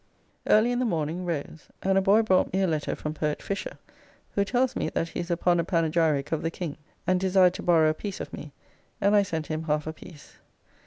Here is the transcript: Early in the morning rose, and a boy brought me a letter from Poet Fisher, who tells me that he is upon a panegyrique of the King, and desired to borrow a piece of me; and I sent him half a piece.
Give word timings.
Early 0.47 0.71
in 0.71 0.79
the 0.79 0.85
morning 0.85 1.25
rose, 1.25 1.67
and 1.83 1.95
a 1.95 2.01
boy 2.01 2.23
brought 2.23 2.51
me 2.51 2.61
a 2.63 2.67
letter 2.67 2.95
from 2.95 3.13
Poet 3.13 3.39
Fisher, 3.39 3.77
who 4.33 4.43
tells 4.43 4.75
me 4.75 4.89
that 4.89 5.09
he 5.09 5.19
is 5.19 5.29
upon 5.29 5.59
a 5.59 5.63
panegyrique 5.63 6.31
of 6.31 6.41
the 6.41 6.49
King, 6.49 6.77
and 7.05 7.19
desired 7.19 7.53
to 7.53 7.61
borrow 7.61 7.87
a 7.91 7.93
piece 7.93 8.19
of 8.19 8.33
me; 8.33 8.51
and 8.99 9.15
I 9.15 9.21
sent 9.21 9.45
him 9.45 9.65
half 9.65 9.85
a 9.85 9.93
piece. 9.93 10.37